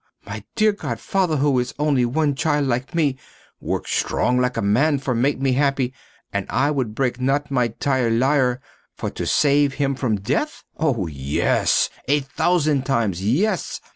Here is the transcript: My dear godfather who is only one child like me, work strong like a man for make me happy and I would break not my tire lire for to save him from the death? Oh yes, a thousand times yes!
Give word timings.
My 0.25 0.43
dear 0.55 0.71
godfather 0.71 1.37
who 1.37 1.59
is 1.59 1.75
only 1.77 2.05
one 2.05 2.33
child 2.33 2.65
like 2.65 2.95
me, 2.95 3.19
work 3.59 3.87
strong 3.87 4.39
like 4.41 4.57
a 4.57 4.61
man 4.63 4.97
for 4.97 5.13
make 5.13 5.39
me 5.39 5.53
happy 5.53 5.93
and 6.33 6.47
I 6.49 6.71
would 6.71 6.95
break 6.95 7.21
not 7.21 7.51
my 7.51 7.67
tire 7.67 8.09
lire 8.09 8.61
for 8.95 9.11
to 9.11 9.27
save 9.27 9.75
him 9.75 9.93
from 9.93 10.15
the 10.15 10.21
death? 10.21 10.63
Oh 10.75 11.05
yes, 11.05 11.91
a 12.07 12.19
thousand 12.21 12.83
times 12.83 13.23
yes! 13.23 13.79